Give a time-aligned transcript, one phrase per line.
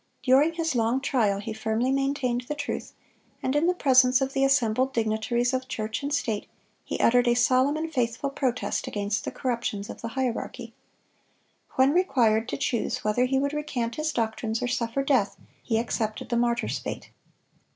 [0.23, 2.93] During his long trial he firmly maintained the truth,
[3.43, 6.47] and in the presence of the assembled dignitaries of church and state,
[6.83, 10.73] he uttered a solemn and faithful protest against the corruptions of the hierarchy.
[11.75, 16.29] When required to choose whether he would recant his doctrines or suffer death, he accepted
[16.29, 17.11] the martyr's fate.